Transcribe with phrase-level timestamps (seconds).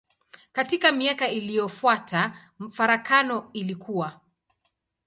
[0.51, 2.33] Katika miaka iliyofuata
[2.71, 4.21] farakano ilikua.